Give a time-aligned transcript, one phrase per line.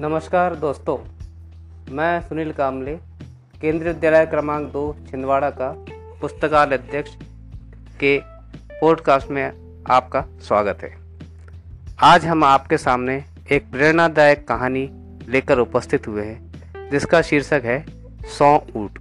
[0.00, 0.98] नमस्कार दोस्तों,
[1.94, 2.94] मैं सुनील कामले,
[3.60, 5.84] केंद्रीय विद्यालय क्रमांक दो, छिंदवाड़ा का
[6.20, 7.10] पुस्तकालय अध्यक्ष
[8.00, 8.18] के
[8.80, 9.52] पॉडकास्ट में
[9.90, 10.96] आपका स्वागत है।
[12.02, 14.90] आज हम आपके सामने एक प्रेरणादायक कहानी
[15.28, 17.84] लेकर उपस्थित हुए हैं, जिसका शीर्षक है,
[18.38, 18.98] सौ ऊट।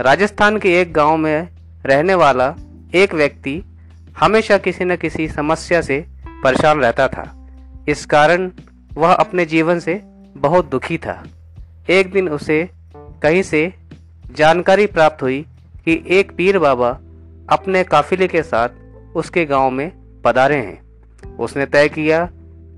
[0.00, 1.48] राजस्थान के एक गाँव में
[1.86, 2.54] रहने वाला
[2.94, 3.62] एक व्यक्ति
[4.18, 6.06] हमेशा किसी न किसी समस्या से
[6.44, 7.48] परेशान रहता था।
[7.88, 8.50] इस कारण
[8.94, 10.00] वह अपने जीवन से
[10.36, 11.22] बहुत दुखी था।
[11.90, 13.72] एक दिन उसे कहीं से
[14.34, 15.40] जानकारी प्राप्त हुई
[15.84, 16.90] कि एक पीर बाबा
[17.48, 18.68] अपने काफिले के साथ
[19.16, 19.90] उसके गाँव में
[20.22, 22.28] पधारे हैं। उसने तय किया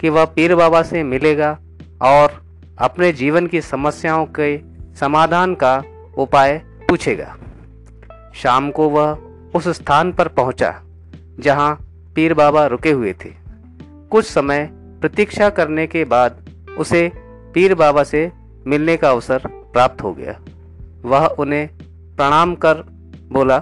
[0.00, 1.58] कि वह पीर बाबा से मिलेगा
[2.02, 2.44] और
[2.78, 4.58] अपने जीवन की समस्याओं के
[4.94, 5.82] समाधान का
[6.18, 6.58] उपाय
[6.88, 7.36] पूछेगा।
[8.34, 9.18] शाम को वह
[9.54, 10.82] उस स्थान पर पहुँचा,
[11.40, 11.74] जहाँ
[12.14, 13.30] पीर बाबा रुके हुए थे।
[14.10, 14.68] कुछ समय
[15.00, 17.12] प्रतीक्षा करने के बाद उसे
[17.54, 18.32] पीर बाबा से
[18.66, 20.40] मिलने का अवसर प्राप्त हो गया।
[21.02, 21.68] वह उन्हें
[22.16, 22.74] प्रणाम कर
[23.32, 23.58] बोला,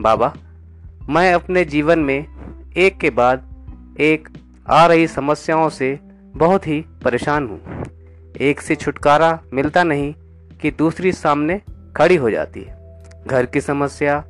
[0.00, 0.34] बाबा,
[1.08, 2.26] मैं अपने जीवन में
[2.76, 3.42] एक के बाद
[4.00, 4.28] एक
[4.68, 5.98] आ रही समस्याओं से
[6.36, 7.84] बहुत ही परेशान हूँ।
[8.40, 10.14] एक से छुटकारा मिलता नहीं
[10.60, 11.60] कि दूसरी सामने
[11.96, 14.24] खड़ी हो जाती है। घर की समस्या,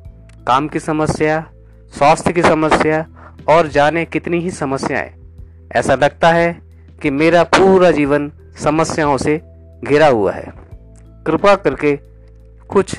[0.47, 1.51] काम की समस्या,
[1.97, 3.07] स्वास्थ्य की समस्या
[3.49, 5.24] और जाने कितनी ही समस्याएँ
[5.71, 6.61] ऐसा लगता है
[7.01, 8.31] कि मेरा पूरा जीवन
[8.63, 9.41] समस्याओं से
[9.87, 10.53] घिरा हुआ है
[11.27, 11.95] कृपा करके
[12.69, 12.95] कुछ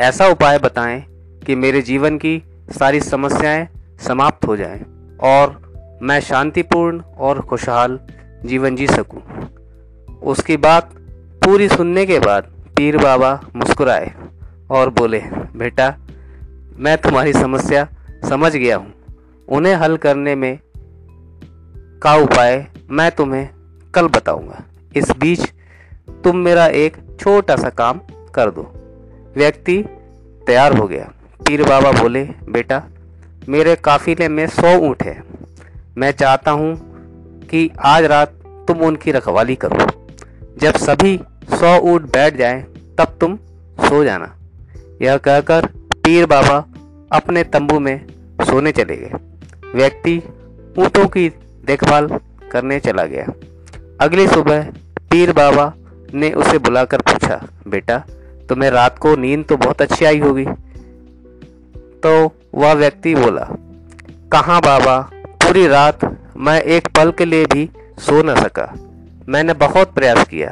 [0.00, 1.04] ऐसा उपाय बताएँ
[1.46, 2.42] कि मेरे जीवन की
[2.78, 3.68] सारी समस्याएँ
[4.06, 4.80] समाप्त हो जाएँ
[5.20, 5.68] और
[6.02, 8.00] मैं शांतिपूर्ण और खुशहाल
[8.44, 9.22] जीवन जी सकूँ।
[10.22, 10.90] उसकी बात
[11.44, 12.42] पूरी सुनने के बाद
[12.76, 14.12] पीर बाबा मुस्कुराए
[14.70, 15.18] और बोले,
[15.56, 15.96] बेटा,
[16.76, 17.88] मैं तुम्हारी समस्या
[18.28, 18.94] समझ गया हूँ
[19.48, 20.58] उन्हें हल करने में
[22.02, 23.48] का उपाय मैं तुम्हें
[23.94, 24.62] कल बताऊँगा।
[24.96, 25.52] इस बीच
[26.24, 28.00] तुम मेरा एक छोटा सा काम
[28.34, 28.62] कर दो।
[29.36, 29.82] व्यक्ति
[30.46, 31.12] तैयार हो गया।
[31.46, 32.82] पीर बाबा बोले, बेटा,
[33.48, 35.22] मेरे काफिले में सौ ऊँट है।
[35.98, 36.76] मैं चाहता हूँ
[37.46, 38.28] कि आज रात
[38.68, 39.86] तुम उनकी रखवाली करो।
[40.58, 41.20] जब सभी
[41.50, 42.62] सौ ऊँट बैठ जाएँ,
[42.98, 43.36] तब तुम
[43.80, 44.34] सो जाना।
[45.02, 46.66] यह कहकर पीर बाबा
[47.12, 48.06] अपने तंबू में
[48.40, 49.12] सोने चले गए।
[49.74, 50.22] व्यक्ति
[50.78, 51.32] ऊँटों की
[51.68, 52.08] देखभाल
[52.52, 53.26] करने चला गया।
[54.00, 54.62] अगली सुबह
[55.10, 55.72] पीर बाबा
[56.14, 57.98] ने उसे बुलाकर पूछा, बेटा,
[58.48, 60.44] तुम्हें रात को नींद तो बहुत अच्छी आई होगी?
[62.02, 62.10] तो
[62.54, 63.46] वह व्यक्ति बोला,
[64.32, 66.04] कहाँ बाबा, पूरी रात
[66.38, 67.68] मैं एक पल के लिए भी
[68.00, 68.72] सो न सका।
[69.28, 70.50] मैंने बहुत प्रयास किया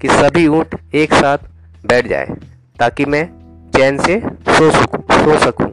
[0.00, 1.38] कि सभी ऊँट एक साथ
[1.84, 2.36] बैठ जाए
[2.78, 3.24] ताकि मैं
[3.72, 5.70] चैन से सो सकूँ सो सकूँ,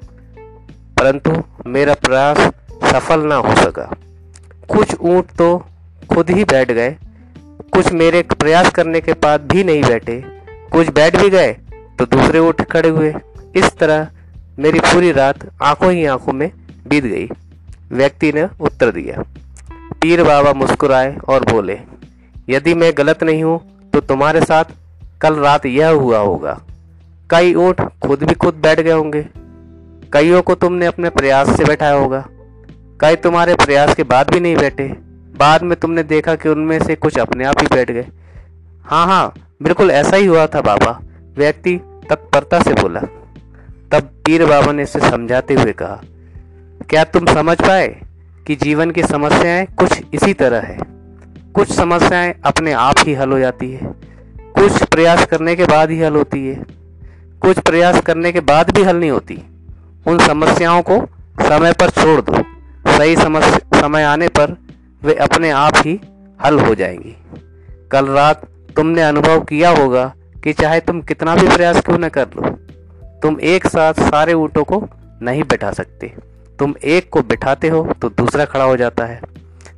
[0.98, 1.32] परंतु
[1.68, 2.38] मेरा प्रयास
[2.86, 3.90] सफल ना हो सका।
[4.70, 5.58] कुछ ऊँट तो
[6.10, 6.96] खुद ही बैठ गए।
[7.74, 10.22] कुछ मेरे प्रयास करने के बाद भी नहीं बैठे।
[10.72, 11.52] कुछ बैठ भी गए
[12.00, 13.14] तो दूसरे ऊँट खड़े हुए।
[13.56, 14.08] इस तरह
[14.60, 16.50] मेरी पूरी रात आँखों ही आँखों में
[16.88, 17.28] बीत गई।
[17.92, 19.24] व्यक्ति ने उत्तर दिया।
[20.02, 21.80] पीर बाबा मुस्कुराए और बोले,
[22.50, 23.60] यदि मैं गलत नहीं हूँ
[23.94, 24.72] तो तुम्हारे साथ
[25.22, 26.60] कल रात यह हुआ होगा।
[27.30, 29.26] कई ऊँट खुद भी खुद बैठ गए होंगे।
[30.14, 32.24] कईयों को तुमने अपने प्रयास से बैठाया होगा।
[33.00, 34.88] कई तुम्हारे प्रयास के बाद भी नहीं बैठे।
[35.38, 38.06] बाद में तुमने देखा कि उनमें से कुछ अपने आप ही बैठ गए।
[38.86, 39.34] हाँ हाँ
[39.64, 41.00] बिल्कुल ऐसा ही हुआ था बाबा,
[41.38, 41.76] व्यक्ति
[42.10, 43.00] तत्परता से बोला।
[43.92, 46.02] तब पीर बाबा ने इसे समझाते हुए कहा,
[46.90, 47.88] क्या तुम समझ पाए
[48.48, 50.78] कि जीवन की समस्याएँ कुछ इसी तरह है?
[51.56, 53.94] कुछ समस्याएँ अपने आप ही हल हो जाती है।
[54.56, 56.56] कुछ प्रयास करने के बाद ही हल होती है।
[57.42, 59.42] कुछ प्रयास करने के बाद भी हल नहीं होती।
[60.08, 61.06] उन समस्याओं को
[61.42, 62.55] समय पर छोड़ दो।
[62.98, 64.56] सही समय आने पर
[65.02, 66.00] वे अपने आप ही
[66.40, 67.16] हल हो जाएँगी।
[67.92, 68.46] कल रात
[68.76, 70.06] तुमने अनुभव किया होगा
[70.44, 72.50] कि चाहे तुम कितना भी प्रयास क्यों न कर लो,
[73.24, 74.84] तुम एक साथ सारे ऊँटों को
[75.22, 76.12] नहीं बैठा सकते।
[76.60, 79.22] तुम एक को बैठाते हो तो दूसरा खड़ा हो जाता है।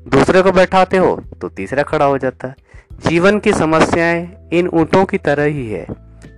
[0.08, 2.56] दूसरे को बैठाते हो तो तीसरा खड़ा हो जाता है।
[3.06, 5.86] जीवन की समस्याएँ इन ऊँटों की तरह ही है।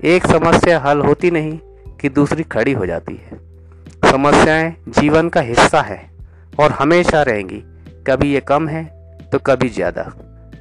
[0.05, 1.57] एक समस्या हल होती नहीं
[2.01, 3.37] कि दूसरी खड़ी हो जाती है।
[4.11, 5.99] समस्याएँ जीवन का हिस्सा है।
[6.59, 7.61] और हमेशा रहेंगी।
[8.07, 8.83] कभी ये कम है
[9.31, 10.03] तो कभी ज़्यादा।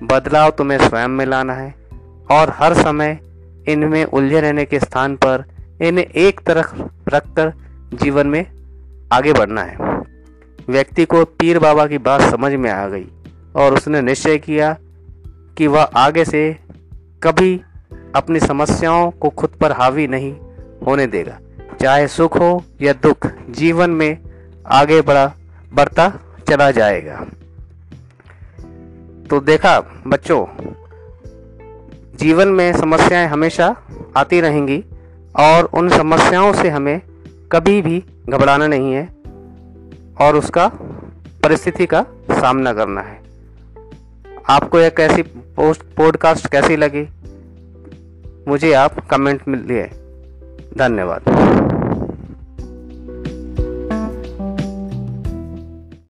[0.04, 1.74] बदलाव तुम्हें स्वयं में लाना है,
[2.30, 3.18] और हर समय
[3.68, 5.44] इनमें उलझे रहने के स्थान पर
[5.82, 6.74] इन्हें एक तरफ़
[7.08, 7.52] रखकर
[7.94, 8.44] जीवन में
[9.12, 9.76] आगे बढ़ना है।
[10.68, 13.06] व्यक्ति को पीर बाबा की बात समझ में आ गई,
[13.56, 14.76] और उसने निश्चय किया
[15.56, 16.42] कि वह आगे से
[17.22, 17.54] कभी
[18.16, 20.32] अपनी समस्याओं को खुद पर हावी नहीं
[20.86, 21.38] होने देगा।
[21.80, 22.50] चाहे सुख हो
[22.82, 24.18] या दुख, जीवन में
[24.72, 25.26] आगे बढ़ा
[25.74, 26.12] बढ़ता
[26.48, 27.26] चला जाएगा।
[29.30, 30.46] तो देखा, बच्चों,
[32.16, 33.76] जीवन में समस्याएँ हमेशा
[34.16, 34.84] आती रहेंगी
[35.36, 37.00] और उन समस्याओं से हमें
[37.52, 39.08] कभी भी घबराना नहीं है
[40.20, 40.68] और उसका
[41.42, 43.20] परिस्थिति का सामना करना है।
[44.48, 47.08] आपको यह कैसी पोस्ट पॉडकास्ट कैसी लगी?
[48.48, 49.90] मुझे आप कमेंट में लिए
[50.78, 51.37] धन्यवाद।